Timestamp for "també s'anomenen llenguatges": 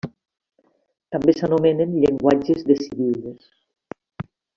1.15-2.65